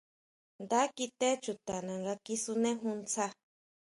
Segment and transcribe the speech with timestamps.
[0.63, 3.25] Nda kité chutana nga kisunejún ndsa.